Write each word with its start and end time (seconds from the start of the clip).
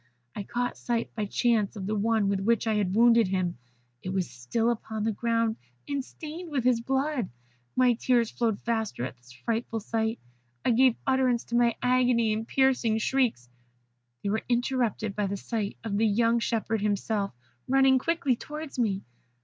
I 0.35 0.41
caught 0.41 0.77
sight 0.79 1.13
by 1.13 1.25
chance 1.27 1.75
of 1.75 1.85
the 1.85 1.93
one 1.93 2.27
with 2.27 2.39
which 2.39 2.65
I 2.65 2.73
had 2.73 2.95
wounded 2.95 3.27
him. 3.27 3.59
It 4.01 4.09
was 4.09 4.27
still 4.31 4.71
upon 4.71 5.03
the 5.03 5.11
ground, 5.11 5.57
and 5.87 6.03
stained 6.03 6.49
with 6.49 6.63
his 6.63 6.81
blood. 6.81 7.29
My 7.75 7.93
tears 7.93 8.31
flowed 8.31 8.59
faster 8.61 9.05
at 9.05 9.15
this 9.17 9.31
frightful 9.31 9.79
sight. 9.79 10.17
I 10.65 10.71
gave 10.71 10.95
utterance 11.05 11.43
to 11.43 11.55
my 11.55 11.75
agony 11.83 12.33
in 12.33 12.45
piercing 12.47 12.97
shrieks. 12.97 13.47
They 14.23 14.29
were 14.31 14.41
interrupted 14.49 15.15
by 15.15 15.27
the 15.27 15.37
sight 15.37 15.77
of 15.83 15.95
the 15.99 16.07
young 16.07 16.39
shepherd 16.39 16.81
himself, 16.81 17.31
running 17.67 17.99
quickly 17.99 18.35
towards 18.35 18.79
me. 18.79 19.03